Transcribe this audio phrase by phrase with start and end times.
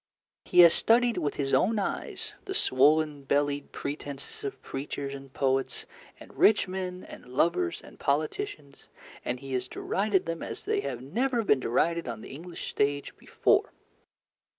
[0.45, 5.85] He has studied with his own eyes the swollen bellied pretences of preachers and poets
[6.19, 8.89] and rich men and lovers and politicians,
[9.23, 13.15] and he has derided them as they have never been derided on the English stage
[13.17, 13.73] before.